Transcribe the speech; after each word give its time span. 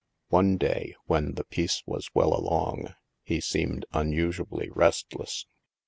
One 0.29 0.57
day, 0.57 0.95
when 1.05 1.33
the 1.35 1.43
piece 1.43 1.83
was 1.85 2.09
well 2.15 2.33
along, 2.35 2.95
he 3.21 3.39
seemed 3.39 3.85
unusually 3.91 4.71
restless. 4.71 5.45